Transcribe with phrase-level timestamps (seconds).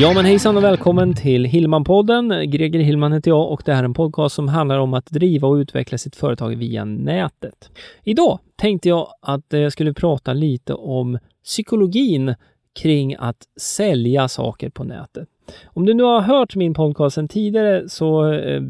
[0.00, 2.44] Ja men hejsan och välkommen till Hillman-podden.
[2.44, 5.48] Greger Hillman heter jag och det här är en podcast som handlar om att driva
[5.48, 7.70] och utveckla sitt företag via nätet.
[8.04, 12.34] Idag tänkte jag att eh, jag skulle prata lite om psykologin
[12.80, 15.28] kring att sälja saker på nätet.
[15.64, 18.62] Om du nu har hört min podcast sedan tidigare så eh,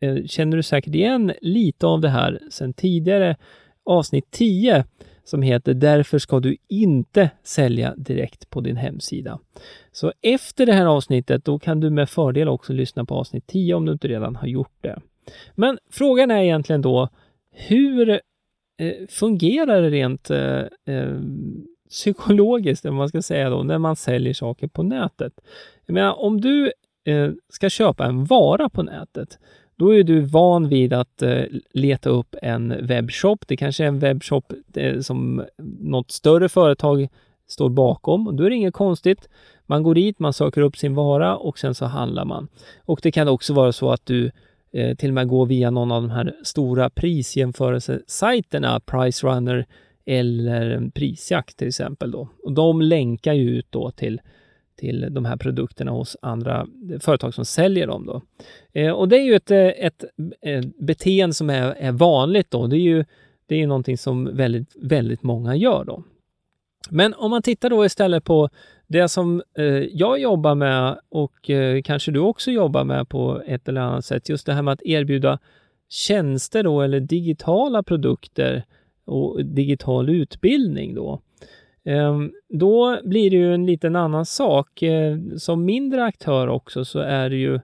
[0.00, 3.36] eh känner du säkert igen lite av det här sedan tidigare
[3.84, 4.84] avsnitt 10
[5.24, 9.38] som heter Därför ska du inte sälja direkt på din hemsida.
[9.92, 13.74] Så efter det här avsnittet, då kan du med fördel också lyssna på avsnitt 10
[13.74, 15.00] om du inte redan har gjort det.
[15.54, 17.08] Men frågan är egentligen då,
[17.50, 18.18] hur eh,
[19.08, 21.20] fungerar det rent eh, eh
[21.92, 25.32] psykologiskt, om man ska säga då, när man säljer saker på nätet?
[25.86, 26.72] Jag menar, om du
[27.04, 29.38] eh, ska köpa en vara på nätet,
[29.82, 33.48] då är du van vid att eh, leta upp en webbshop.
[33.48, 35.44] Det kanske är en webbshop eh, som
[35.80, 37.08] något större företag
[37.48, 38.36] står bakom.
[38.36, 39.28] Då är det inget konstigt.
[39.66, 42.48] Man går dit, man söker upp sin vara och sen så handlar man.
[42.84, 44.30] Och det kan också vara så att du
[44.72, 49.66] eh, till och med går via någon av de här stora prisjämförelsesajterna, Pricerunner
[50.04, 52.10] eller Prisjakt till exempel.
[52.10, 52.28] Då.
[52.42, 54.20] Och de länkar ju ut då till
[54.82, 56.66] till de här produkterna hos andra
[57.00, 58.06] företag som säljer dem.
[58.06, 58.22] Då.
[58.72, 60.04] Eh, och det är ju ett, eh, ett,
[60.40, 62.66] ett, beteende som är, är vanligt då.
[62.66, 63.04] Det är ju
[63.46, 66.04] det är någonting som väldigt, väldigt många gör då.
[66.90, 68.48] Men om man tittar då istället på
[68.86, 73.68] det som eh, jag jobbar med och eh, kanske du också jobbar med på ett
[73.68, 75.38] eller annat sätt, just det här med att erbjuda
[75.88, 78.64] tjänster då eller digitala produkter
[79.04, 81.20] och digital utbildning då.
[81.84, 84.82] Ehm, då blir det ju en liten annan sak.
[84.82, 87.60] Ehm, som mindre aktör också så är det ju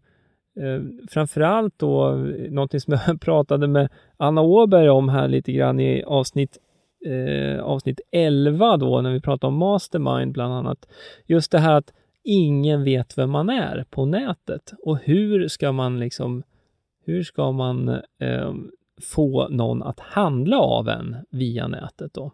[0.61, 5.81] ehm, framförallt då eh, någonting som jag pratade med Anna Åberg om här lite grann
[5.81, 6.59] i avsnitt
[7.07, 10.89] eh, avsnitt 11 då när vi pratade om Mastermind bland annat.
[11.27, 11.93] Just det här att
[12.25, 16.43] ingen vet vem man är på nätet och hur ska man liksom
[17.05, 17.89] hur ska man
[18.21, 18.53] eh,
[19.01, 22.15] få någon att handla av en via nätet.
[22.15, 22.33] Då.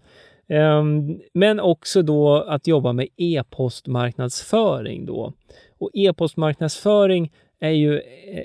[0.48, 5.32] Ehm, men också då att jobba med e-postmarknadsföring då.
[5.78, 8.00] Och e-postmarknadsföring är ju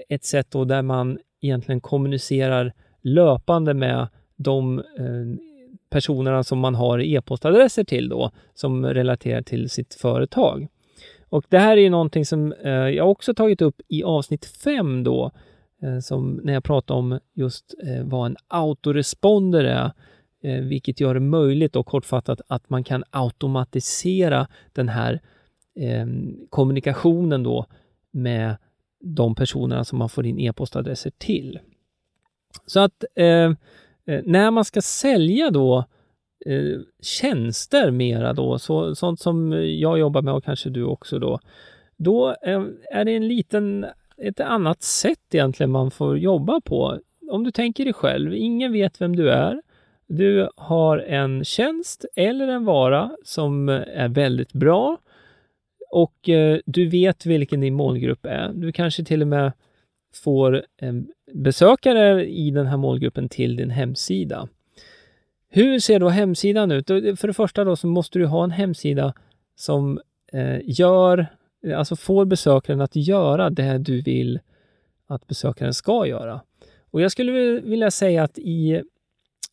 [0.09, 5.43] ett sätt då där man egentligen kommunicerar löpande med de eh,
[5.89, 10.67] personerna som man har e-postadresser till då, som relaterar till sitt företag.
[11.29, 15.03] Och det här är ju någonting som eh, jag också tagit upp i avsnitt 5
[15.03, 15.31] då,
[15.81, 19.91] eh, som när jag pratade om just vad en autoresponder är,
[20.61, 25.19] vilket gör det möjligt och kortfattat att man kan automatisera den här
[26.49, 27.65] kommunikationen då
[28.11, 28.55] med
[29.01, 31.59] de personerna som man får in e-postadresser till.
[32.65, 35.85] Så att eh, eh, när man ska sälja då
[36.45, 41.39] eh, tjänster mera då, så, sånt som jag jobbar med och kanske du också då,
[41.97, 43.85] då eh, är det en liten,
[44.17, 46.99] ett annat sätt egentligen man får jobba på.
[47.31, 49.61] Om du tänker dig själv, ingen vet vem du är.
[50.07, 54.97] Du har en tjänst eller en vara som är väldigt bra
[55.91, 58.51] och eh, du vet vilken din målgrupp är.
[58.53, 59.51] Du kanske till och med
[60.13, 60.65] får
[61.33, 64.47] besökare i den här målgruppen till din hemsida.
[65.49, 66.89] Hur ser då hemsidan ut?
[66.89, 69.13] Eh, för det första då så måste du ha en hemsida
[69.55, 69.99] som
[70.33, 71.27] eh, gör,
[71.65, 74.39] eh, alltså får besökaren att göra det du vill
[75.07, 76.41] att besökaren ska göra.
[76.91, 78.81] Och jag skulle vilja säga att i,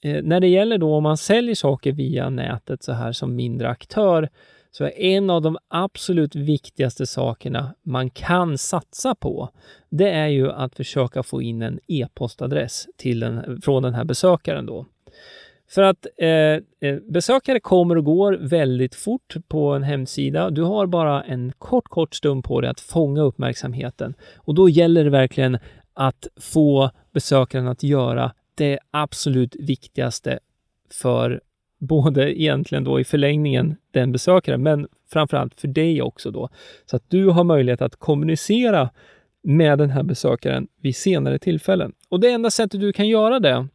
[0.03, 3.69] eh, när det gäller då om man säljer saker via nätet så här som mindre
[3.69, 4.29] aktör,
[4.79, 9.51] så är en av de absolut viktigaste sakerna man kan satsa på,
[9.89, 14.67] det är ju att försöka få in en e-postadress till den, från den här besökaren
[14.67, 14.87] då.
[15.71, 20.51] För att eh, eh, besökare kommer och går väldigt fort på en hemsida.
[20.51, 25.05] Du har bara en kort, kort stund på dig att fånga uppmärksamheten och då gäller
[25.05, 25.59] det verkligen
[25.95, 30.39] att få besökaren att göra det absolut viktigaste
[30.91, 31.41] för
[31.79, 36.49] både egentligen då i förlängningen den besökaren, men framförallt för dig också då.
[36.87, 38.91] Så att du har möjlighet att kommunicera
[39.43, 41.93] med den här besökaren vid senare tillfällen.
[42.09, 43.67] Och det enda sättet du kan göra det,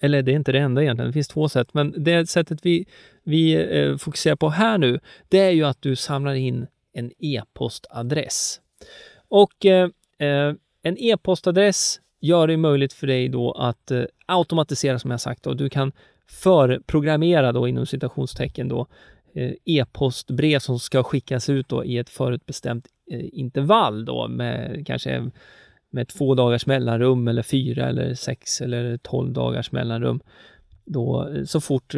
[0.00, 2.86] eller det är inte det enda egentligen, det finns två sätt, men det sättet vi,
[3.24, 8.60] vi eh, fokuserar på här nu, det är ju att du samlar in en e-postadress.
[9.28, 15.10] Och eh, eh en e-postadress gör det möjligt för dig då att eh, automatisera som
[15.10, 15.92] jag sagt och du kan
[16.30, 18.86] förprogrammera då inom citationstecken då
[19.34, 25.30] eh, e-postbrev som ska skickas ut då i ett förutbestämt eh, intervall då med kanske
[25.90, 30.20] med två dagars mellanrum eller fyra eller sex eller tolv dagars mellanrum.
[30.84, 31.94] Då, eh, så fort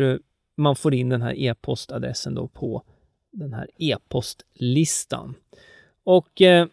[0.56, 2.82] man får in den här e-postadressen då på
[3.32, 5.34] den här e-postlistan.
[6.04, 6.66] Och eh,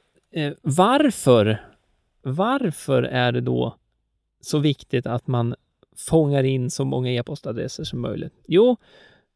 [0.61, 1.59] varför
[2.21, 3.75] varför är det då
[4.41, 5.55] så viktigt att man
[5.97, 8.33] fångar in så många e-postadresser som möjligt?
[8.47, 8.77] Jo,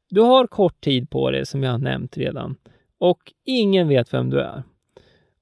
[0.09, 2.55] du har kort tid på dig som jag har nämnt redan
[2.97, 4.63] och ingen vet vem du är.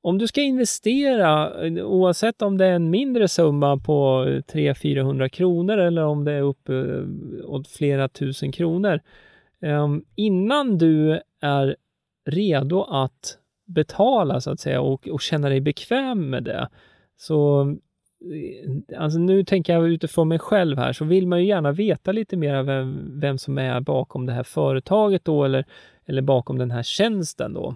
[0.02, 1.52] Om du ska investera,
[1.84, 6.70] oavsett om det är en mindre summa på 300-400 kronor eller om det är upp
[6.70, 7.04] eh,
[7.46, 9.00] åt flera tusen kronor,
[9.62, 11.76] ehm, innan du är
[12.26, 13.38] redo att
[13.68, 16.70] betala så att säga och, och känna dig bekväm med det,
[17.18, 17.66] så
[18.98, 22.38] alltså nu tänker jag utifrån mig själv här, så vill man ju gärna veta lite
[22.38, 25.66] mer vem, vem som är bakom det här företaget då, eller,
[26.06, 27.76] eller bakom den här tjänsten då.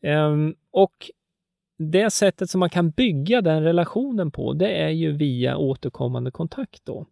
[0.00, 1.10] Ehm, och
[1.78, 6.84] det sättet som man kan bygga den relationen på, det är ju via återkommande kontakt
[6.84, 7.06] då.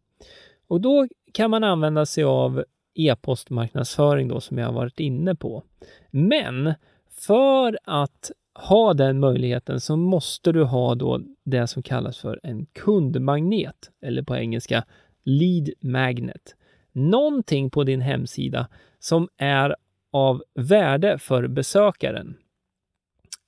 [0.66, 2.64] Och då kan man använda sig av
[2.94, 5.62] e-postmarknadsföring då, som jag har varit inne på.
[6.10, 6.74] Men
[7.10, 12.66] för att ha den möjligheten så måste du ha då det som kallas för en
[12.66, 14.84] kundmagnet, eller på engelska
[15.24, 16.56] lead magnet.
[16.92, 18.68] Någonting på din hemsida
[18.98, 19.76] som är
[20.10, 22.36] av värde för besökaren.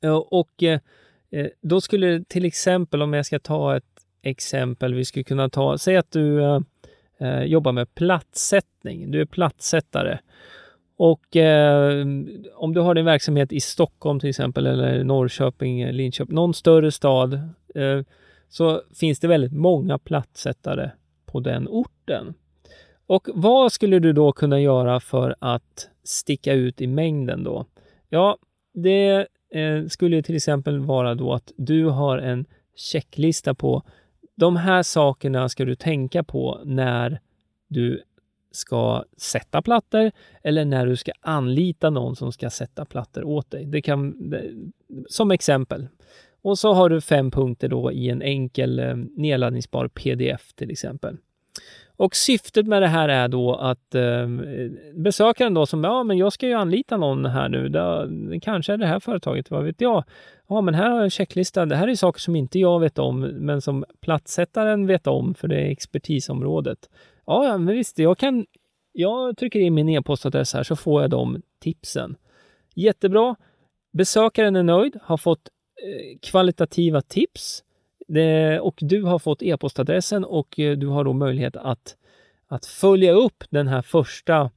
[0.02, 0.80] Eh, och eh,
[1.30, 3.84] eh, då skulle till exempel, om jag ska ta ett
[4.22, 6.40] exempel, vi skulle kunna ta, säg att du
[7.44, 10.18] jobbar med platssättning, du är platssättare
[10.96, 12.06] och eh,
[12.54, 16.92] om du har din verksamhet i Stockholm till exempel eller Norrköping, eh, Linköping, någon större
[16.92, 17.34] stad,
[17.74, 18.02] eh,
[18.48, 20.90] så finns det väldigt många plattsättare
[21.26, 22.34] på den orten.
[23.06, 27.66] Och vad skulle du då kunna göra för att sticka ut i mängden då?
[28.08, 28.38] Ja,
[28.74, 32.44] det eh, skulle till exempel vara då att du har en
[32.74, 33.82] checklista på
[34.36, 37.20] de här sakerna ska du tänka på när
[37.68, 38.02] du
[38.56, 40.10] ska sätta plattor
[40.42, 43.64] eller när du ska anlita någon som ska sätta plattor åt dig.
[43.66, 44.34] Det kan,
[45.08, 45.88] som exempel.
[46.42, 51.16] Och så har du fem punkter då i en enkel eh, nedladdningsbar pdf till exempel.
[51.96, 54.28] Och syftet med det här är då att eh,
[54.94, 58.76] besökaren då som, ja men jag ska ju anlita någon här nu, det, kanske är
[58.76, 60.04] det här företaget, vad vet jag?
[60.48, 62.98] Ja men här har jag en checklista, det här är saker som inte jag vet
[62.98, 66.78] om, men som platssättaren vet om, för det är expertisområdet.
[67.26, 68.46] Ja, men visst, jag kan...
[68.92, 72.16] Jag trycker in min e-postadress här så får jag de tipsen.
[72.74, 73.36] Jättebra.
[73.92, 75.48] Besökaren är nöjd, har fått
[75.82, 77.64] eh, kvalitativa tips
[78.08, 81.96] det, och du har fått e-postadressen och eh, du har då möjlighet att,
[82.48, 84.50] att följa upp den här första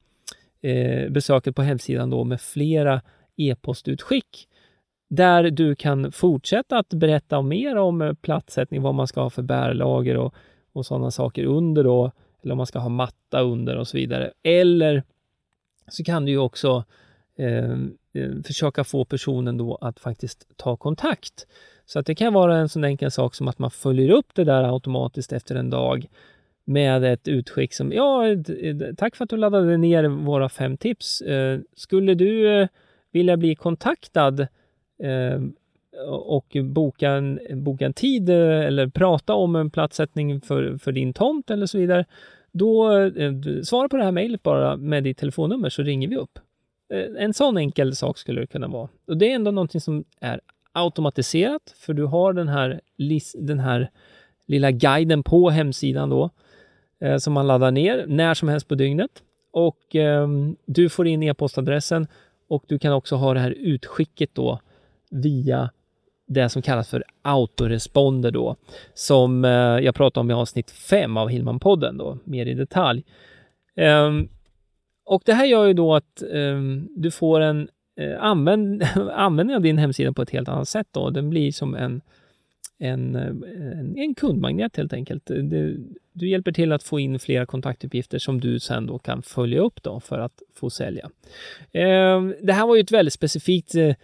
[0.62, 3.02] eh, besöket på hemsidan då med flera
[3.36, 4.48] e-postutskick
[5.08, 9.42] där du kan fortsätta att berätta mer om eh, platssättning, vad man ska ha för
[9.42, 10.34] bärlager och,
[10.72, 14.32] och sådana saker under då eller om man ska ha matta under och så vidare.
[14.42, 15.02] Eller
[15.88, 16.84] så kan du ju också
[17.36, 17.70] eh,
[18.14, 21.46] eh försöka få personen då att faktiskt ta kontakt.
[21.86, 24.44] Så att det kan vara en sån enkel sak som att man följer upp det
[24.44, 26.06] där automatiskt efter en dag
[26.64, 28.22] med ett utskick som ja,
[28.96, 31.20] tack för att du laddade ner våra fem tips.
[31.20, 32.68] Eh, skulle du eh,
[33.12, 34.40] vilja bli kontaktad
[35.02, 35.40] eh,
[36.08, 41.12] och boka en, boka en tid eh, eller prata om en platssättning för, för din
[41.12, 42.04] tomt eller så vidare,
[42.52, 43.32] då eh,
[43.62, 46.38] svara på det här mejlet bara med ditt telefonnummer så ringer vi upp.
[46.92, 48.88] Eh, en sån enkel sak skulle det kunna vara.
[49.06, 50.40] Och det är ändå någonting som är
[50.72, 52.80] automatiserat, för du har den här,
[53.34, 53.90] den här
[54.46, 56.30] lilla guiden på hemsidan då,
[57.18, 59.10] som man laddar ner när som helst på dygnet.
[59.52, 62.06] Och ehm, du får in e-postadressen
[62.48, 64.60] och du kan också ha det här utskicket då
[65.10, 65.70] via
[66.30, 68.56] det som kallas för autoresponder då,
[68.94, 73.04] som eh, jag pratade om i avsnitt 5 av Hillman-podden då, mer i detalj.
[73.76, 74.28] Ehm,
[75.04, 77.68] och det här gör ju då att ehm, du får en
[78.00, 78.82] eh, använd
[79.12, 81.10] användning av din hemsida på ett helt annat sätt då.
[81.10, 82.00] Den blir som en,
[82.78, 85.26] en, en, en kundmagnet helt enkelt.
[85.26, 89.60] Du, du hjälper till att få in flera kontaktuppgifter som du sen då kan följa
[89.60, 91.10] upp då för att få sälja.
[91.72, 93.94] Ehm, det här var ju ett väldigt specifikt eh,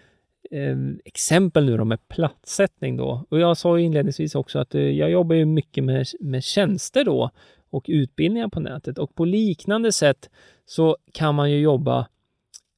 [0.51, 3.25] eh, exempel nu då med platssättning då.
[3.29, 7.31] Och jag sa inledningsvis också att eh, jag jobbar ju mycket med, med tjänster då
[7.71, 8.99] och utbildningar på nätet.
[8.99, 10.31] Och på liknande sätt
[10.67, 12.07] så kan man ju jobba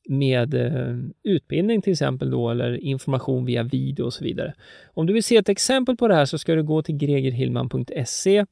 [0.09, 4.55] med eh, utbildning till exempel då, eller information via video och så vidare.
[4.95, 8.45] Om du vill se ett exempel på det här så ska du gå till gregerhillman.se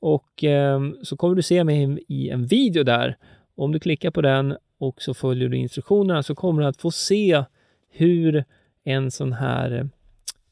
[0.00, 3.16] och eh, så kommer du se mig i en video där.
[3.54, 6.90] Om du klickar på den och så följer du instruktionerna så kommer du att få
[6.90, 7.44] se
[7.90, 8.44] hur
[8.84, 9.88] en sån här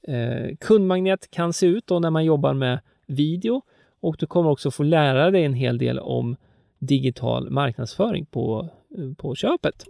[0.03, 3.63] eh, kundmagnet kan se ut då när man jobbar med video
[4.01, 6.37] och du kommer också få lära dig en hel del om
[6.79, 8.69] digital marknadsföring på,
[8.99, 9.85] eh, på köpet.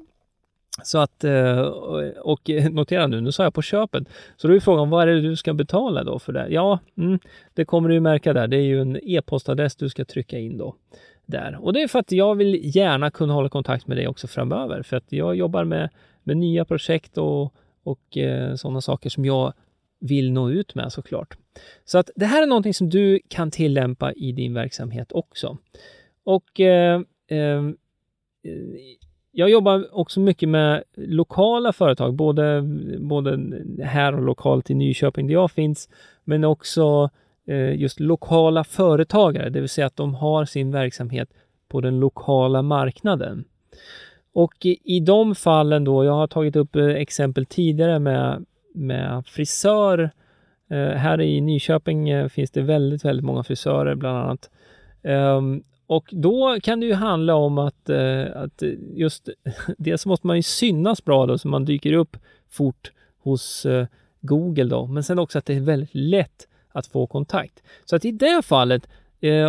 [0.83, 1.61] Så att, eh,
[2.21, 4.09] och notera nu, nu sa jag på köpet.
[4.37, 6.47] Så då är frågan, vad är det du ska betala då för det?
[6.49, 7.19] Ja, mm,
[7.55, 8.49] det kommer du märka där.
[8.49, 10.75] Det är ju en e-postadress du ska trycka in då.
[11.27, 11.59] Där.
[11.61, 14.83] Och det är för att jag vill gärna kunna hålla kontakt med dig också framöver.
[14.83, 15.89] För att jag jobbar med,
[16.23, 19.53] med nya projekt och, och eh, sådana saker som jag
[20.01, 21.37] vill nå ut med såklart.
[21.85, 25.59] Så att det här är någonting som du kan tillämpa i din verksamhet också.
[26.25, 27.77] Och eh, ehm,
[28.45, 28.53] eh,
[29.33, 32.63] jag jobbar också mycket med lokala företag, både,
[32.99, 33.39] både
[33.85, 35.89] här och lokalt i Nyköping där jag finns,
[36.25, 37.11] men också
[37.47, 41.29] eh, just lokala företagare, det vill säga att de har sin verksamhet
[41.69, 43.45] på den lokala marknaden.
[44.33, 48.45] Och i, i de fallen då, jag har tagit upp eh, exempel tidigare med,
[48.75, 50.11] med frisör.
[50.71, 54.51] Eh, här i Nyköping eh, finns det väldigt, väldigt många frisörer bland annat.
[55.03, 58.63] Ehm, och då kan det ju handla om att, eh, att
[58.95, 59.29] just
[59.79, 62.17] dels måste man ju synas bra då, så man dyker upp
[62.49, 63.87] fort hos eh,
[64.21, 67.63] Google då, men sen också att det är väldigt lätt att få kontakt.
[67.85, 68.89] Så att i det fallet,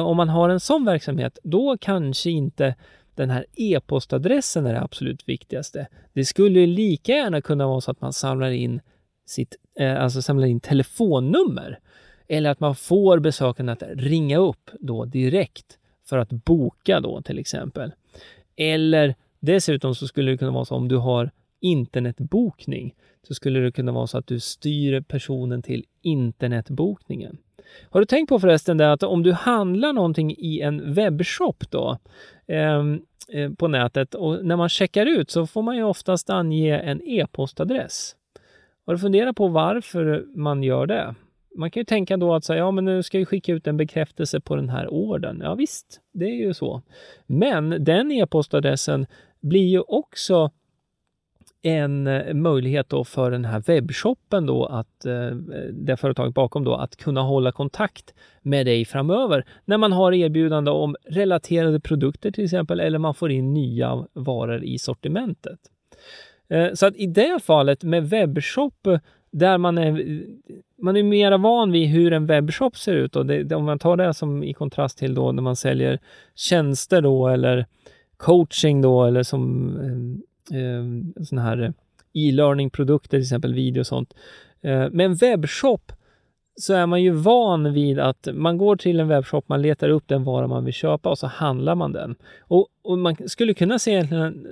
[0.05, 2.75] om man har en sån verksamhet, då kanske inte
[3.15, 5.87] den här e-postadressen är det absolut viktigaste.
[6.13, 8.81] Det skulle lika gärna kunna vara så att man samlar in
[9.25, 11.79] sitt, eh, alltså samlar in telefonnummer
[12.27, 17.39] eller att man får besökarna att ringa upp då direkt för att boka då till
[17.39, 17.91] exempel.
[18.55, 22.95] Eller dessutom så skulle det kunna vara så om du har internetbokning
[23.27, 27.37] så skulle det kunna vara så att du styr personen till internetbokningen.
[27.89, 31.97] Har du tänkt på förresten det att om du handlar någonting i en webbshop då
[32.47, 33.01] ehm,
[33.33, 37.01] eh, på nätet och när man checkar ut så får man ju oftast ange en
[37.01, 38.15] e-postadress.
[38.85, 41.15] Har du funderat på varför man gör det?
[41.55, 43.77] man kan ju tänka då att säga, ja men nu ska vi skicka ut en
[43.77, 45.39] bekräftelse på den här orden.
[45.43, 46.81] Ja visst, det är ju så.
[47.25, 49.05] Men den e-postadressen
[49.39, 50.51] blir ju också
[51.61, 55.29] en eh, möjlighet då för den här webbshoppen då att, eh,
[55.71, 60.71] det företaget bakom då, att kunna hålla kontakt med dig framöver när man har erbjudande
[60.71, 65.59] om relaterade produkter till exempel eller man får in nya varor i sortimentet.
[66.49, 68.87] Eh, så att i det fallet med webbshop
[69.31, 70.23] där man är,
[70.81, 73.15] man är mera van vid hur en webbshop ser ut.
[73.15, 75.99] Och det, om man tar det som i kontrast till då när man säljer
[76.35, 77.65] tjänster då eller
[78.17, 79.77] coaching då eller som
[80.51, 81.73] Ehm, eh, sådana här
[82.13, 84.13] e-learning-produkter, till exempel video och sånt.
[84.61, 85.91] Eh, med en webbshop
[86.55, 90.07] så är man ju van vid att man går till en webbshop, man letar upp
[90.07, 92.15] den vara man vill köpa och så handlar man den.
[92.39, 94.01] Och, och man skulle kunna se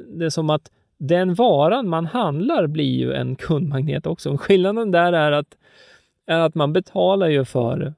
[0.08, 4.38] det som att den varan man handlar blir ju en kundmagnet också.
[4.38, 5.58] Skillnaden där är att,
[6.26, 7.94] är att man betalar ju för,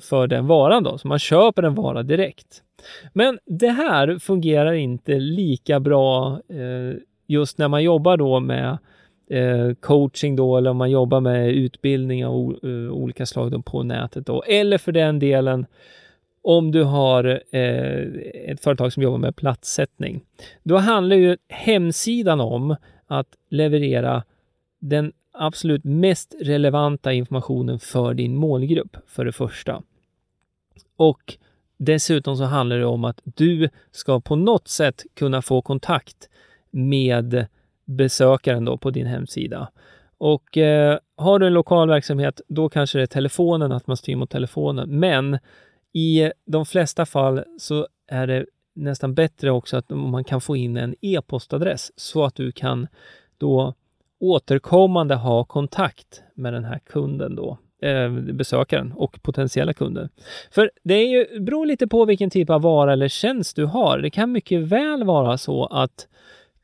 [0.00, 2.62] för den varan då, så man köper en vara direkt.
[3.12, 8.78] Men det här fungerar inte lika bra eh, just när man jobbar då med
[9.30, 14.26] eh, coaching då, eller om man jobbar med utbildning av uh, olika slag på nätet
[14.26, 15.66] då, eller för den delen
[16.42, 18.02] om du har eh,
[18.44, 20.24] ett företag som jobbar med platssättning.
[20.62, 24.22] Då handlar ju hemsidan om att leverera
[24.78, 29.82] den absolut mest relevanta informationen för din målgrupp, för det första.
[30.96, 31.36] Och
[31.76, 36.28] dessutom så handlar det om att du ska på något sätt kunna få kontakt
[36.70, 37.46] med
[37.84, 39.68] besökaren då på din hemsida.
[40.18, 44.16] Och eh, har du en lokal verksamhet, då kanske det är telefonen, att man styr
[44.16, 44.98] mot telefonen.
[44.98, 45.38] Men
[45.92, 50.76] i de flesta fall så är det nästan bättre också att man kan få in
[50.76, 52.86] en e-postadress så att du kan
[53.38, 53.74] då
[54.20, 60.08] återkommande ha kontakt med den här kunden då, eh, besökaren och potentiella kunden.
[60.50, 63.98] För det är ju, beror lite på vilken typ av vara eller tjänst du har.
[63.98, 66.08] Det kan mycket väl vara så att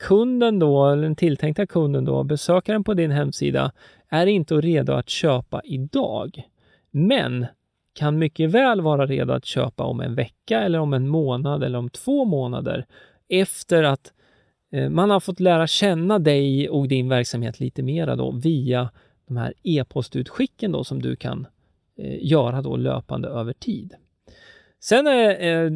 [0.02, 3.72] kunden då, eller den tilltänkta kunden då, besökaren på din hemsida,
[4.08, 6.42] är inte redo att köpa idag.
[6.90, 7.46] Men
[7.94, 11.78] kan mycket väl vara redo att köpa om en vecka eller om en månad eller
[11.78, 12.86] om två månader
[13.28, 14.12] efter att
[14.72, 18.90] eh, man har fått lära känna dig och din verksamhet lite mera då via
[19.26, 21.46] de här e-postutskicken då som du kan
[21.98, 23.94] eh, göra då löpande över tid.
[24.80, 25.72] Sen är, eh,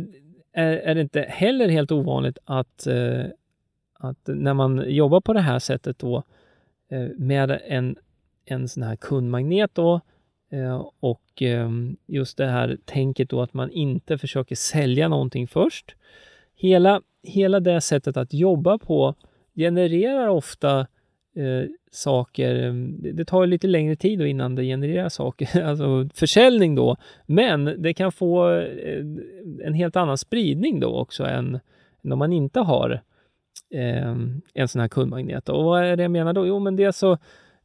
[0.53, 2.87] är, är det inte heller helt ovanligt att,
[3.99, 6.23] att när man jobbar på det här sättet då
[6.91, 7.97] eh, med en,
[8.45, 10.01] en sån här kundmagnet då
[10.51, 11.71] eh, och eh,
[12.07, 15.95] just det här tänket då att man inte försöker sälja någonting först.
[16.55, 19.15] Hela, hela det sättet att jobba på
[19.55, 20.81] genererar ofta
[21.37, 22.73] eh, saker.
[23.13, 26.97] Det tar lite längre tid då innan det genererar saker, alltså försäljning då.
[27.27, 28.65] Men det kan få
[29.63, 31.61] en helt annan spridning då också än,
[32.05, 32.99] än om man inte har eh,
[33.77, 35.49] Ehm, en sån här kundmagnet.
[35.49, 36.47] Och vad är det jag menar då?
[36.47, 37.19] Jo, men det är så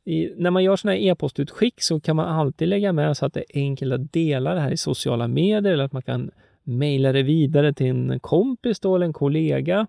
[0.04, 3.34] i, när man gör sådana här e-postutskick så kan man alltid lägga med så att
[3.34, 6.32] det är enkelt att dela det här i sociala medier eller att man kan
[6.64, 9.88] mejla det vidare till en kompis då, eller en kollega.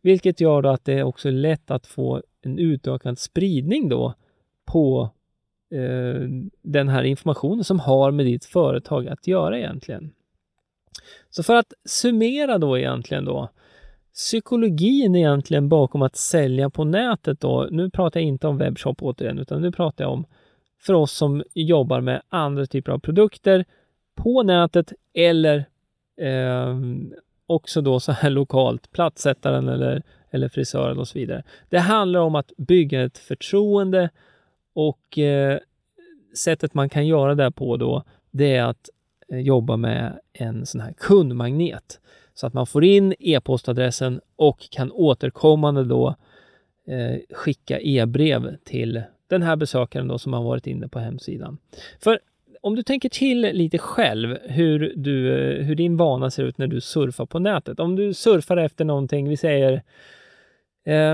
[0.00, 4.14] Vilket gör då att det också är lätt att få en utökad spridning då
[4.66, 5.10] på
[5.74, 6.28] eh,
[6.62, 10.12] den här informationen som har med ditt företag att göra egentligen.
[11.30, 13.48] Så för att summera då egentligen då,
[14.18, 19.38] psykologin egentligen bakom att sälja på nätet då, nu pratar jag inte om webbshop återigen,
[19.38, 20.24] utan nu pratar jag om
[20.80, 23.64] för oss som jobbar med andra typer av produkter
[24.14, 25.64] på nätet eller
[26.20, 26.76] eh,
[27.46, 31.42] också då så här lokalt, plattsättaren eller, eller frisören och så vidare.
[31.68, 34.10] Det handlar om att bygga ett förtroende
[34.72, 35.58] och eh,
[36.36, 38.88] sättet man kan göra det på då, det är att
[39.28, 42.00] eh, jobba med en sån här kundmagnet
[42.38, 46.14] så att man får in e-postadressen och kan återkommande då
[46.86, 51.58] eh, skicka e-brev till den här besökaren då som har varit inne på hemsidan.
[52.00, 52.18] För
[52.60, 56.66] om du tänker till lite själv hur, du, eh, hur din vana ser ut när
[56.66, 57.80] du surfar på nätet.
[57.80, 59.82] Om du surfar efter någonting, vi säger
[60.84, 61.12] eh,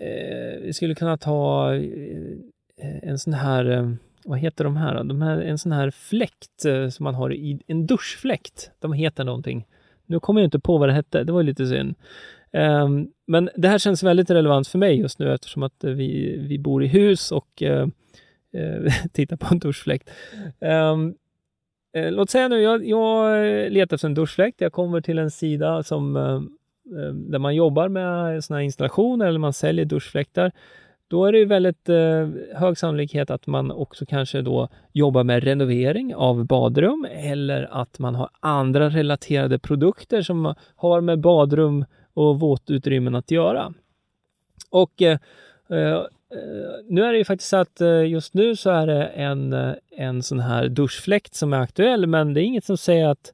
[0.00, 3.92] eh, vi skulle kunna ta eh, en sån här, eh,
[4.24, 5.04] vad heter de här?
[5.04, 8.70] De här en sån här fläkt som man har i en duschfläkt.
[8.80, 9.66] De heter någonting.
[10.08, 11.94] Nu kommer jag inte på vad det hette, det var lite synd.
[12.52, 16.36] Um, men det här känns väldigt relevant för mig just nu eftersom att eh, vi,
[16.48, 17.86] vi bor i hus och uh,
[18.56, 20.10] uh, tittar på en duschfläkt.
[20.60, 21.14] Um,
[21.96, 24.60] uh, låt säga nu, jag, jag letar efter en duschfläkt.
[24.60, 26.12] Jag kommer till en sida som,
[27.14, 30.52] där man jobbar med såna här installationer eller man säljer duschfläktar.
[31.08, 35.44] Då är det ju väldigt eh, hög sannolikhet att man också kanske då jobbar med
[35.44, 42.40] renovering av badrum eller att man har andra relaterade produkter som har med badrum och
[42.40, 43.72] våtutrymmen att göra.
[44.70, 45.18] Och eh,
[45.70, 46.02] eh,
[46.88, 49.72] nu är det ju faktiskt så att eh, just nu så är det en, eh,
[49.90, 53.32] en sån här duschfläkt som är aktuell, men det är inget som säger att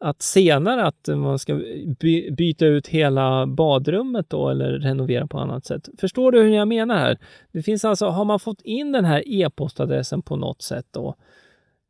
[0.00, 1.54] att senare att man ska
[2.00, 5.88] by byta ut hela badrummet då eller renovera på annat sätt.
[5.98, 7.18] Förstår du hur jag menar här?
[7.52, 11.14] Det finns alltså, har man fått in den här e-postadressen på något sätt då,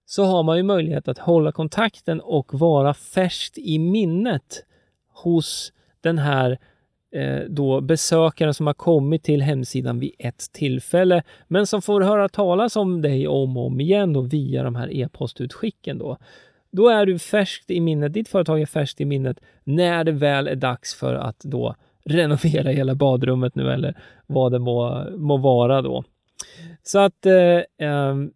[0.07, 4.65] så har man ju möjlighet att hålla kontakten och vara färskt i minnet
[5.13, 6.59] hos den här
[7.15, 12.29] eh, då besökaren som har kommit till hemsidan vid ett tillfälle, men som får höra
[12.29, 16.17] talas om dig om och om igen då via de här e-postutskicken då.
[16.73, 20.49] Då är du färskt i minnet, ditt företag är färskt i minnet när det väl
[20.49, 25.83] är dags för att då renovera hela badrummet nu eller vad det må, må vara
[25.83, 26.05] då.
[26.83, 28.33] Så att eh, ehm,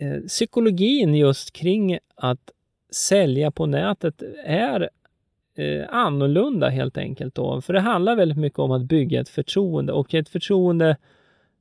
[0.00, 2.50] eh, psykologin just kring att
[2.92, 4.90] sälja på nätet är
[5.58, 7.60] eh, annorlunda helt enkelt då.
[7.60, 10.96] För det handlar väldigt mycket om att bygga ett förtroende och ett förtroende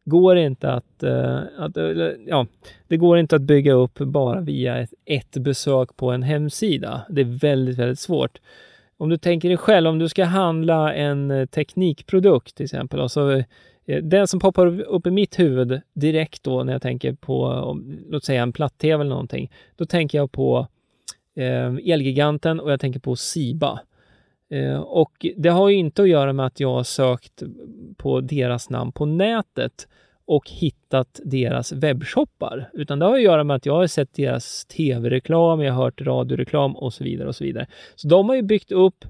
[0.05, 2.47] går inte att, uh, att uh, ja,
[2.87, 7.01] det går inte att bygga upp bara via ett, ett, besök på en hemsida.
[7.09, 8.39] Det är väldigt, väldigt svårt.
[8.97, 13.11] Om du tänker dig själv, om du ska handla en eh, teknikprodukt till exempel, och
[13.11, 13.43] så,
[14.01, 18.23] den som poppar upp i mitt huvud direkt då när jag tänker på, om, låt
[18.23, 20.67] säga en platt-tv eller någonting, då tänker jag på
[21.85, 23.79] Elgiganten och jag tänker på Siba.
[24.49, 27.43] Eh, och det har ju inte att göra med att jag har sökt
[27.97, 29.87] på deras namn på nätet
[30.25, 34.65] och hittat deras webbshoppar, utan det har att göra med att jag har sett deras
[34.65, 37.67] tv-reklam, jag har hört radioreklam och så vidare och så vidare.
[37.95, 39.05] Så de har ju byggt upp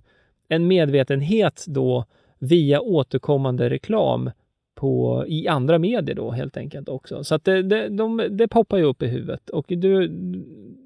[0.47, 2.05] en medvetenhet då
[2.39, 4.31] via återkommande reklam
[4.75, 7.23] på, i andra medier då helt enkelt också.
[7.23, 10.07] Så att det, det, de, det poppar ju upp i huvudet och du,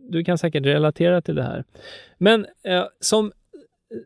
[0.09, 1.63] du kan säkert relatera till det här.
[2.17, 3.31] Men eh, som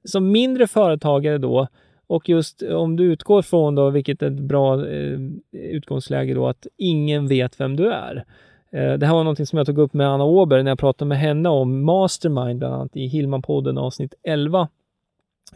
[0.03, 1.67] som mindre företagare då,
[2.07, 5.19] och just om du utgår från då, vilket är ett bra eh,
[5.51, 8.25] utgångsläge då, att ingen vet vem du är.
[8.71, 11.09] Eh, det här var någonting som jag tog upp med Anna Åberg när jag pratade
[11.09, 14.67] med henne om Mastermind, bland annat i Hillman-podden avsnitt 11.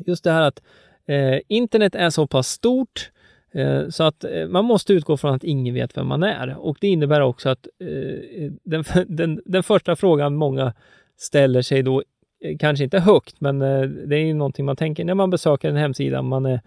[0.05, 0.61] Just det här att
[1.05, 3.11] eh, internet är så pass stort
[3.51, 6.57] eh, så att eh, man måste utgå från att ingen vet vem man är.
[6.57, 10.73] Och det innebär också att eh, den, den, den första frågan många
[11.17, 12.03] ställer sig då
[12.43, 15.69] Eh, kanske inte högt, men eh, det är ju någonting man tänker när man besöker
[15.69, 16.61] en hemsida, man är,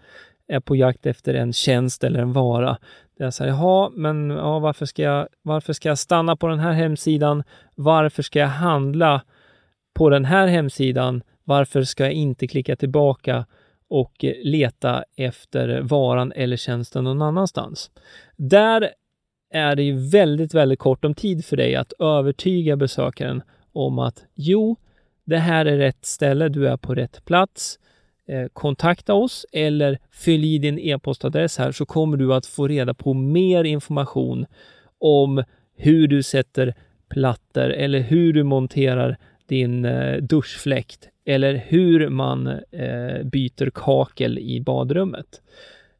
[0.47, 2.77] är på jakt efter en tjänst eller en vara.
[3.17, 6.47] Det är så här, jaha, men ja, varför, ska jag, varför ska jag stanna på
[6.47, 7.43] den här hemsidan?
[7.75, 9.21] Varför ska jag handla
[9.93, 11.23] på den här hemsidan?
[11.43, 13.45] Varför ska jag inte klicka tillbaka
[13.89, 17.91] och eh, leta efter varan eller tjänsten någon annanstans?
[18.37, 18.89] Där
[19.53, 23.41] är det ju väldigt, väldigt kort om tid för dig att övertyga besökaren
[23.73, 24.77] om att jo,
[25.29, 27.79] det här är rätt ställe, du är på rätt plats.
[28.27, 32.93] Eh, kontakta oss eller fyll i din e-postadress här så kommer du att få reda
[32.93, 34.45] på mer information
[34.99, 35.43] om
[35.75, 36.73] hur du sätter
[37.09, 44.61] plattor eller hur du monterar din eh, duschfläkt eller hur man eh, byter kakel i
[44.61, 45.41] badrummet.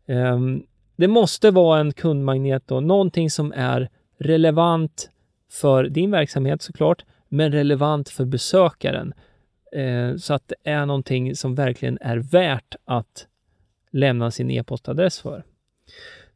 [0.07, 0.63] Ehm,
[0.95, 3.89] det måste vara en kundmagnet då, någonting som är
[4.19, 5.09] relevant
[5.51, 9.13] för din verksamhet såklart, men relevant för besökaren.
[9.71, 13.27] Eh, så att det är någonting som verkligen är värt att
[13.91, 15.43] lämna sin e-postadress för.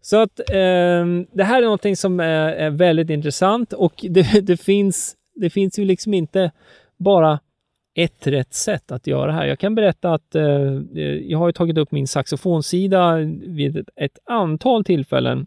[0.02, 4.58] Så att eh, det här är någonting som är, är väldigt intressant och det, det,
[4.58, 6.52] finns, det finns ju liksom inte
[6.98, 7.40] bara
[7.96, 9.46] ett rätt sätt att göra det här.
[9.46, 10.44] Jag kan berätta att eh,
[11.04, 15.46] jag har tagit upp min saxofonsida vid ett, ett antal tillfällen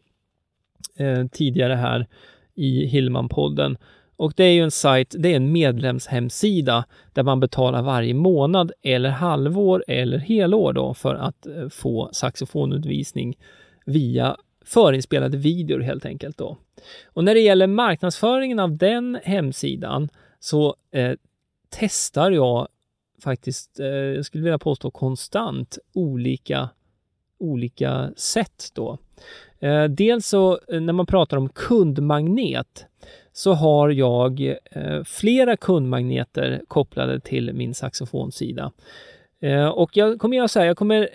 [0.96, 2.06] eh, tidigare här
[2.54, 3.76] i Hillman-podden.
[4.16, 8.72] Och det är ju en sajt, det är en medlemshemsida där man betalar varje månad
[8.82, 13.38] eller halvår eller helår då för att eh, få saxofonundervisning
[13.86, 16.56] via förinspelade videor helt enkelt då.
[17.06, 20.08] Och när det gäller marknadsföringen av den hemsidan
[20.40, 21.12] så eh,
[21.70, 22.68] testar jag
[23.22, 26.68] faktiskt, eh, jag skulle vilja påstå konstant, olika,
[27.38, 28.98] olika sätt då.
[29.60, 32.86] Eh, dels så eh, när man pratar om kundmagnet
[33.32, 38.72] så har jag eh, flera kundmagneter kopplade till min saxofonsida.
[39.40, 41.08] Eh, och jag kommer göra så här, jag kommer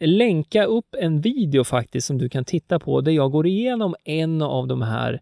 [0.00, 4.42] länka upp en video faktiskt som du kan titta på där jag går igenom en
[4.42, 5.20] av de här Eh,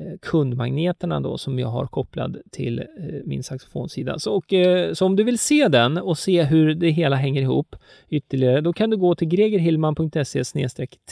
[0.00, 2.84] Eh, kundmagneterna då som jag har kopplad till eh,
[3.24, 4.18] min saxofonsida.
[4.18, 7.42] Så, och, eh, så om du vill se den och se hur det hela hänger
[7.42, 7.76] ihop
[8.08, 10.44] ytterligare, då kan du gå till gregerhillman.se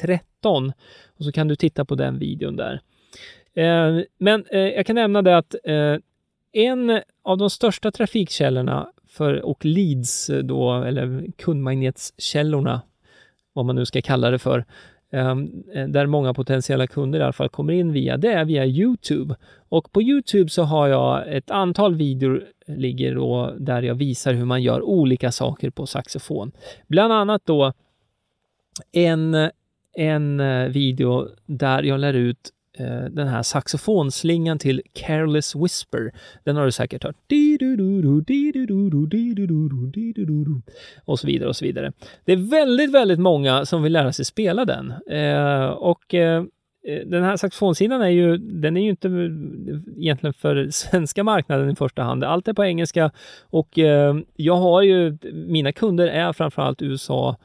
[0.01, 0.73] 13
[1.19, 2.81] och så kan du titta på den videon där.
[4.19, 5.55] Men jag kan nämna det att
[6.53, 12.83] en av de största trafikkällorna för, och leads då, eller kundmagnetskällorna,
[13.53, 14.65] vad man nu ska kalla det för,
[15.15, 18.67] Ehm, eh, där många potentiella kunder i alla fall kommer in via, det är via
[18.67, 19.35] Youtube.
[19.69, 24.45] Och på Youtube så har jag ett antal videor ligger då där jag visar hur
[24.45, 26.53] man gör olika saker på saxofon.
[26.87, 27.73] Bland annat då
[28.93, 29.51] en,
[29.97, 36.13] en eh, video där jag lär ut Eh, den här saxofonslingan till Careless Whisper.
[36.45, 37.17] Den har du säkert hört.
[41.05, 41.93] Och så vidare och så vidare.
[42.25, 44.93] Det är väldigt, väldigt många som vill lära sig spela den.
[45.77, 46.15] Och
[47.07, 49.09] den här saxofonsidan är ju, den är ju inte
[49.99, 52.25] egentligen för svenska marknaden i första hand.
[52.25, 53.11] Allt är på engelska
[53.41, 53.79] och
[54.37, 57.37] jag har ju, mina kunder är framförallt USA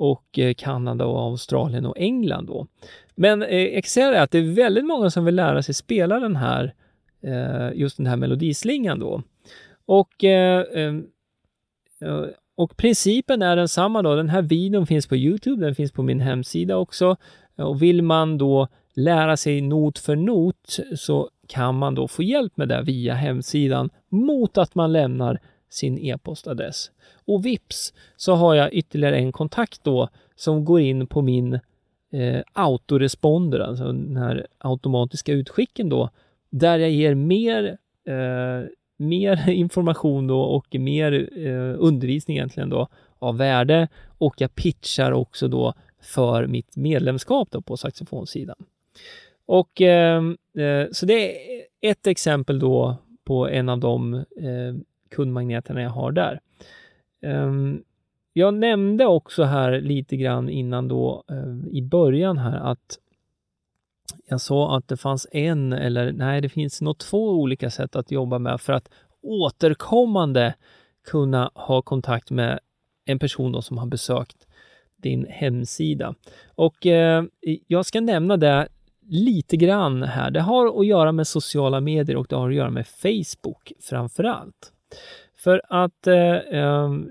[0.00, 2.66] och eh, Kanada och Australien och England då.
[3.14, 6.74] Men eh, är att det är väldigt många som vill lära sig spela den här,
[7.22, 9.22] eh, just den här melodislingan då.
[9.86, 10.94] Och, eh, eh,
[12.00, 12.24] eh,
[12.56, 14.14] och principen är densamma då.
[14.14, 17.16] Den här videon finns på Youtube, den finns på min hemsida också.
[17.56, 22.56] Och vill man då lära sig not för not så kan man då få hjälp
[22.56, 26.90] med det via hemsidan mot att man lämnar sin e-postadress.
[27.24, 31.54] Och vips så har jag ytterligare en kontakt då som går in på min
[32.12, 36.10] eh, autoresponder, alltså den här automatiska utskicken då,
[36.50, 43.36] där jag ger mer, eh, mer information då och mer eh, undervisning egentligen då av
[43.36, 48.56] värde och jag pitchar också då för mitt medlemskap då på saxofonsidan.
[49.46, 50.22] Och eh,
[50.58, 54.74] eh så det är ett exempel då på en av de eh,
[55.10, 56.40] kundmagneterna jag har där.
[57.22, 57.82] Ehm,
[58.32, 62.98] jag nämnde också här lite grann innan då eh, i början här att
[64.26, 68.10] jag sa att det fanns en eller nej, det finns nog två olika sätt att
[68.10, 68.88] jobba med för att
[69.22, 70.54] återkommande
[71.04, 72.60] kunna ha kontakt med
[73.04, 74.46] en person då som har besökt
[74.96, 76.14] din hemsida.
[76.54, 77.24] Och eh,
[77.66, 78.68] jag ska nämna det
[79.06, 80.30] lite grann här.
[80.30, 84.24] Det har att göra med sociala medier och det har att göra med Facebook framför
[84.24, 84.72] allt.
[85.36, 87.10] För att eh, ehm,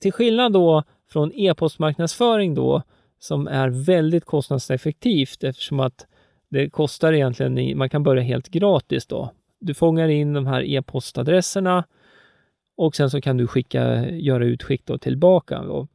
[0.00, 2.82] till skillnad då från e-postmarknadsföring då,
[3.18, 6.06] som är väldigt kostnadseffektivt eftersom att
[6.48, 9.30] det kostar egentligen, man kan börja helt gratis då.
[9.60, 11.84] Du fångar in de här e-postadresserna
[12.76, 15.62] och sen så kan du skicka, göra utskick då tillbaka.
[15.62, 15.88] Då.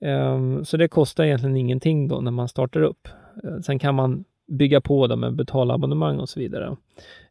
[0.00, 3.08] Ehm, så det kostar egentligen ingenting då när man startar upp.
[3.44, 6.76] Eh, sen kan man bygga på dem med betalabonnemang och så vidare.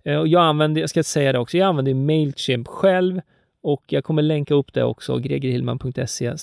[0.03, 3.21] Eh, och jag använder, jag ska säga det också, jag använder Mailchimp själv
[3.63, 6.35] och jag kommer länka upp det också, gregerhillman.se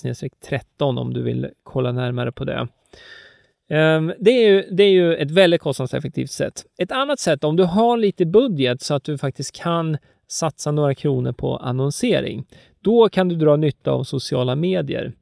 [0.49, 2.67] 13 om du vill kolla närmare på det.
[3.69, 6.65] Ehm, det, är ju, det är ju ett väldigt kostnadseffektivt sätt.
[6.77, 10.95] Ett annat sätt, om du har lite budget så att du faktiskt kan satsa några
[10.95, 12.45] kronor på annonsering,
[12.81, 15.13] då kan du dra nytta av sociala medier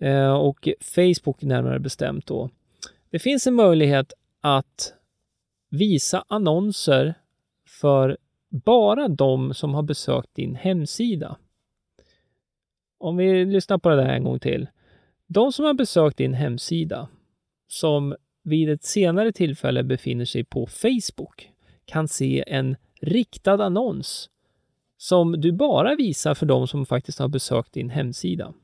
[0.00, 2.50] eh, och Facebook närmare bestämt då.
[3.10, 4.94] Det finns en möjlighet att
[5.70, 7.14] visa annonser
[7.80, 8.16] för
[8.48, 11.36] bara de som har besökt din hemsida.
[12.98, 14.68] Om vi lyssnar på det där en gång till.
[15.26, 17.08] De som har besökt din hemsida,
[17.68, 21.50] som vid ett senare tillfälle befinner sig på Facebook,
[21.84, 24.30] kan se en riktad annons
[24.96, 28.54] som du bara visar för de som faktiskt har besökt din hemsida.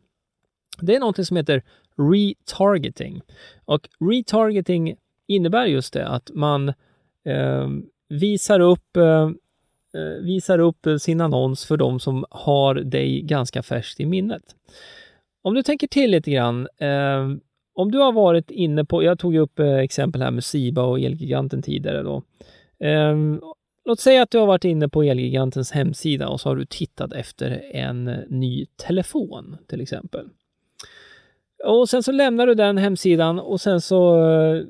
[0.81, 1.63] Det är någonting som heter
[1.97, 3.23] retargeting.
[3.65, 4.97] Och retargeting
[5.35, 6.69] innebär just det att man
[7.25, 7.69] eh,
[8.09, 9.31] visar upp eh,
[9.95, 14.43] eh, visar upp sin annons för de som har dig ganska färskt i minnet.
[15.43, 17.29] Om du tänker till lite grann, eh,
[17.75, 21.01] om du har varit inne på, jag tog upp eh, exempel här med Siba och
[21.01, 22.23] Elgiganten tidigare då.
[22.87, 23.17] Eh,
[23.85, 27.13] låt säga att du har varit inne på Elgigantens hemsida och så har du tittat
[27.13, 30.29] efter en eh, ny telefon till exempel.
[31.65, 34.63] Och sen så lämnar du den hemsidan och sen så eh,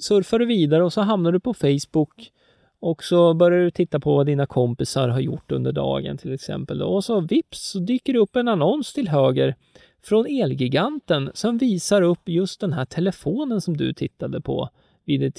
[0.00, 2.32] surfar du vidare och så hamnar du på Facebook
[2.80, 6.82] och så börjar du titta på vad dina kompisar har gjort under dagen till exempel.
[6.82, 9.54] Och så vips så dyker det upp en annons till höger
[10.02, 14.68] från Elgiganten som visar upp just den här telefonen som du tittade på
[15.04, 15.34] vid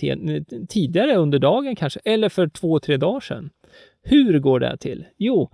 [0.70, 3.50] tidigare under dagen kanske, eller för två, tre dagar sedan.
[4.02, 5.06] Hur går det till?
[5.18, 5.50] Jo,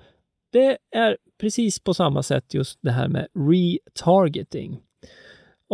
[0.51, 4.81] det är precis på samma sätt just det här med retargeting.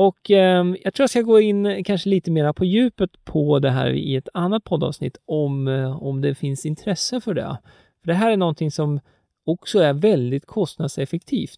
[0.02, 3.70] Och eh, jag tror jag ska gå in kanske lite mer på djupet på det
[3.70, 7.58] här i ett annat poddavsnitt om, eh, om det finns intresse för det.
[8.02, 9.00] För Det här är någonting som
[9.46, 11.58] också är väldigt kostnadseffektivt.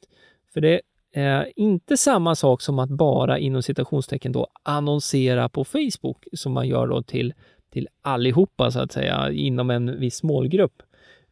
[0.54, 0.82] För det
[1.14, 6.68] är inte samma sak som att bara inom citationstecken då annonsera på Facebook som man
[6.68, 7.34] gör då till,
[7.70, 10.84] till allihopa så att säga inom en viss målgrupp.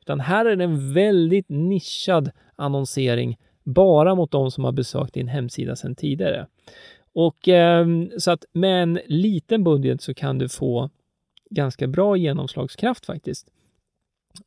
[0.02, 5.28] Utan här är det en väldigt nischad annonsering bara mot de som har besökt din
[5.28, 6.48] hemsida sedan tidigare.
[7.14, 10.90] Och eh, så att med en liten budget så kan du få
[11.50, 13.48] ganska bra genomslagskraft faktiskt.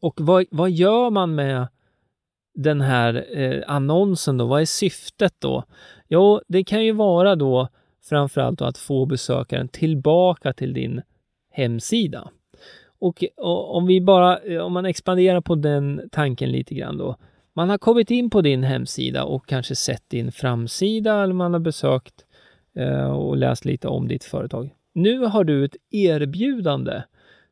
[0.00, 1.68] Och vad, vad gör man med
[2.54, 4.46] den här eh, annonsen då?
[4.46, 5.64] Vad är syftet då?
[6.08, 7.68] Jo, det kan ju vara då
[8.08, 11.02] framförallt då att få besökaren tillbaka till din
[11.50, 12.30] hemsida.
[12.98, 17.16] Och, och, om vi bara, eh, om man expanderar på den tanken lite grann då.
[17.56, 21.60] Man har kommit in på din hemsida och kanske sett din framsida eller man har
[21.60, 22.33] besökt eh,
[22.74, 24.74] Eh, och läst lite om ditt företag.
[24.92, 27.02] Nu har du ett erbjudande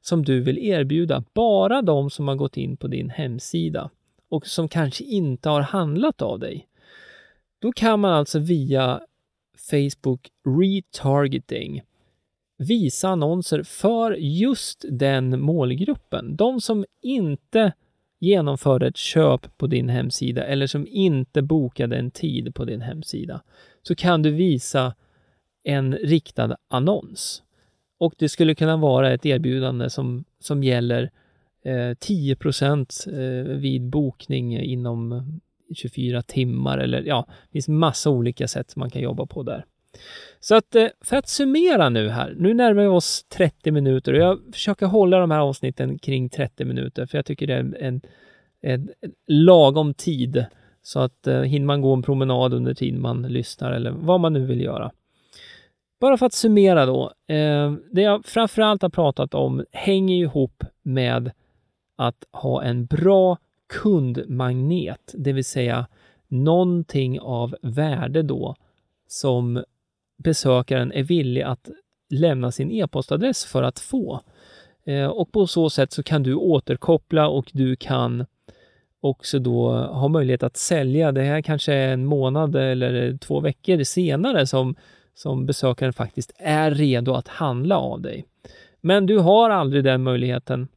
[0.01, 3.91] som du vill erbjuda bara de som har gått in på din hemsida
[4.29, 6.69] och som kanske inte har handlat av dig.
[7.59, 9.01] Då kan man alltså via
[9.71, 11.83] Facebook retargeting
[12.59, 16.37] visa annonser för just den målgruppen.
[16.37, 17.73] De som inte
[18.19, 23.43] genomförde ett köp på din hemsida eller som inte bokade en tid på din hemsida,
[23.83, 24.95] så kan du visa
[25.65, 27.43] en riktad annons.
[27.99, 31.11] Och det skulle kunna vara ett erbjudande som, som gäller
[31.65, 32.37] eh, 10
[33.07, 35.25] eh, vid bokning inom
[35.75, 39.65] 24 timmar eller ja, det finns massa olika sätt man kan jobba på där.
[40.41, 44.19] Så att eh, för att summera nu här, nu närmar vi oss 30 minuter och
[44.19, 47.75] jag försöker hålla de här avsnitten kring 30 minuter för jag tycker det är en,
[47.81, 48.01] en,
[48.61, 48.91] en
[49.27, 50.45] lagom tid
[50.83, 54.33] så att eh, hinner man gå en promenad under tiden man lyssnar eller vad man
[54.33, 54.93] nu vill göra.
[56.03, 57.13] Bara för att summera då.
[57.27, 61.31] Eh, det jag framförallt har pratat om hänger ihop med
[61.97, 63.39] att ha en bra
[63.69, 65.87] kundmagnet, det vill säga
[66.29, 68.57] någonting av värde då
[69.07, 69.65] som
[70.25, 71.69] besökaren är villig att
[72.11, 74.21] lämna sin e-postadress för att få.
[74.85, 78.27] Eh, och på så sätt så kan du återkoppla och du kan
[79.01, 81.13] också då ha möjlighet att sälja.
[81.13, 84.77] Det här kanske är en månad eller två veckor senare som
[85.15, 88.25] som besökaren faktiskt är redo att handla av dig.
[88.81, 90.69] Men du har aldrig den möjligheten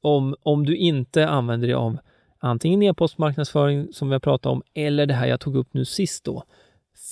[0.00, 1.98] om, om du inte använder dig av
[2.38, 6.24] antingen e-postmarknadsföring som vi har pratat om eller det här jag tog upp nu sist
[6.24, 6.42] då,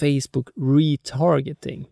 [0.01, 1.87] Facebook retargeting.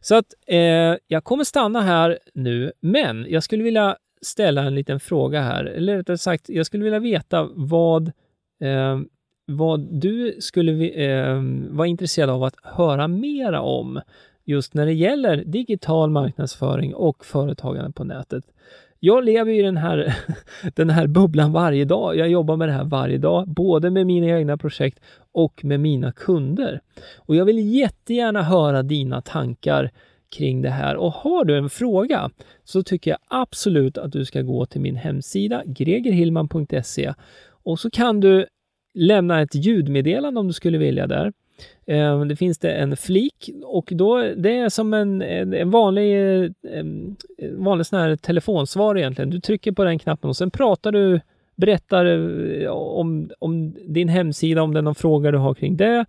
[0.00, 5.00] Så att eh, jag kommer stanna här nu, men jag skulle vilja ställa en liten
[5.00, 8.08] fråga här, eller rättare sagt, jag skulle vilja veta vad
[8.60, 9.00] eh,
[9.46, 14.00] vad du skulle eh, vara intresserad av att höra mera om
[14.44, 18.44] just när det gäller digital marknadsföring och företagande på nätet.
[19.00, 20.16] Jag lever i den här,
[20.74, 22.16] den här bubblan varje dag.
[22.16, 25.00] Jag jobbar med det här varje dag, både med mina egna projekt
[25.32, 26.80] och med mina kunder.
[27.16, 29.90] Och jag vill jättegärna höra dina tankar
[30.36, 30.96] kring det här.
[30.96, 32.30] Och har du en fråga
[32.64, 37.14] så tycker jag absolut att du ska gå till min hemsida gregerhillman.se
[37.64, 38.46] och så kan du
[38.94, 41.32] lämna ett ljudmeddelande om du skulle vilja där.
[41.86, 46.16] Ehm, det finns det en flik och då, det är som en, en vanlig,
[46.72, 49.30] ehm, en vanlig sån här telefonsvar egentligen.
[49.30, 51.20] Du trycker på den knappen och sen pratar du,
[51.56, 56.04] berättar eh, om, om din hemsida, om det är någon fråga du har kring det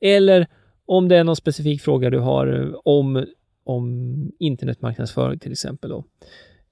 [0.00, 0.46] eller
[0.86, 3.26] om det är någon specifik fråga du har eh, om,
[3.64, 5.90] om internetmarknadsföring till exempel.
[5.90, 6.04] Då.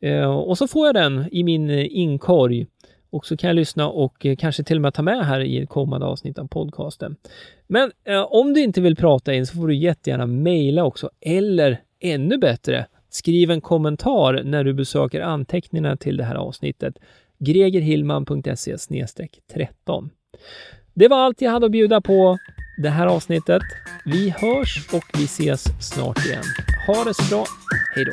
[0.01, 2.67] Ehm, och så får jag den i min eh, inkorg
[3.11, 5.59] och så kan jag lyssna och eh, kanske till och med ta med här i
[5.63, 7.17] ett kommande avsnitt av podcasten.
[7.67, 11.81] Men eh, om du inte vill prata in så får du jättegärna mejla också, eller
[12.01, 16.99] ännu bättre, skriv en kommentar när du besöker anteckningarna till det här avsnittet.
[17.39, 18.77] gregerhillman.se
[19.53, 20.11] 13.
[20.95, 22.39] Det var allt jag hade att bjuda på
[22.83, 23.63] det här avsnittet.
[24.05, 26.45] Vi hörs och vi ses snart igen.
[26.87, 27.45] Ha det så bra.
[27.95, 28.13] Hej då!